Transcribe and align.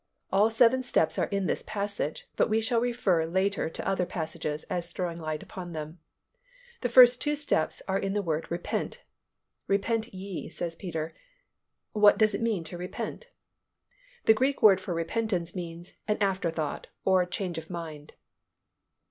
All 0.31 0.49
seven 0.49 0.81
steps 0.81 1.19
are 1.19 1.27
in 1.27 1.45
this 1.45 1.61
passage, 1.67 2.25
but 2.35 2.49
we 2.49 2.59
shall 2.59 2.79
refer 2.81 3.23
later 3.27 3.69
to 3.69 3.87
other 3.87 4.07
passages 4.07 4.63
as 4.63 4.91
throwing 4.91 5.19
light 5.19 5.43
upon 5.43 5.73
this. 5.73 5.93
The 6.81 6.89
first 6.89 7.21
two 7.21 7.35
steps 7.35 7.83
are 7.87 7.99
in 7.99 8.13
the 8.13 8.23
word 8.23 8.49
"repent." 8.49 9.03
"Repent 9.67 10.11
ye," 10.11 10.49
said 10.49 10.75
Peter. 10.79 11.13
What 11.91 12.17
does 12.17 12.33
it 12.33 12.41
mean 12.41 12.63
to 12.63 12.79
repent? 12.79 13.29
The 14.25 14.33
Greek 14.33 14.63
word 14.63 14.81
for 14.81 14.95
repentance 14.95 15.55
means 15.55 15.93
"an 16.07 16.17
afterthought" 16.19 16.87
or 17.05 17.23
"change 17.27 17.59
of 17.59 17.69
mind." 17.69 18.13